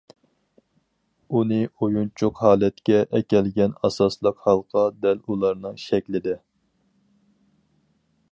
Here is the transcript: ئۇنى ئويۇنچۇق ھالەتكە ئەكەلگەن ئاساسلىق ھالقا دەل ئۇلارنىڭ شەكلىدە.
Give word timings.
ئۇنى 1.39 1.59
ئويۇنچۇق 1.65 2.41
ھالەتكە 2.45 2.97
ئەكەلگەن 3.19 3.77
ئاساسلىق 3.83 4.41
ھالقا 4.47 4.85
دەل 5.05 5.21
ئۇلارنىڭ 5.29 5.79
شەكلىدە. 5.85 6.35